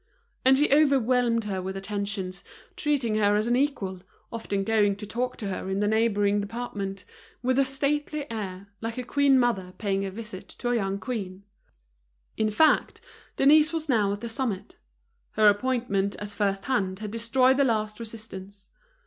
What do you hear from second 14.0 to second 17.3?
at the summit. Her appointment as first hand had